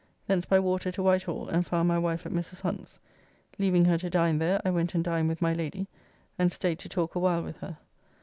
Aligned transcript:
Thence 0.25 0.45
by 0.45 0.57
water 0.59 0.91
to 0.93 1.03
Whitehall, 1.03 1.47
and 1.49 1.63
found 1.63 1.87
my 1.87 1.99
wife 1.99 2.25
at 2.25 2.31
Mrs. 2.31 2.61
Hunt's. 2.61 2.97
Leaving 3.59 3.85
her 3.85 3.99
to 3.99 4.09
dine 4.09 4.39
there, 4.39 4.59
I 4.65 4.71
went 4.71 4.95
and 4.95 5.03
dined 5.03 5.29
with 5.29 5.43
my 5.43 5.53
Lady, 5.53 5.85
and 6.39 6.51
staid 6.51 6.79
to 6.79 6.89
talk 6.89 7.13
a 7.13 7.19
while 7.19 7.43
with 7.43 7.57
her. 7.57 7.77